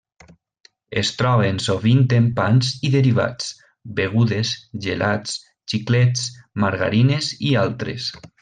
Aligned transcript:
Es 1.01 1.09
troben 1.17 1.59
sovint 1.65 1.99
en 2.21 2.29
pans 2.39 2.71
i 2.89 2.91
derivats, 2.97 3.51
begudes, 4.01 4.55
gelats, 4.87 5.37
xiclets, 5.75 6.29
margarines 6.65 7.33
i 7.53 7.57
altres. 7.67 8.13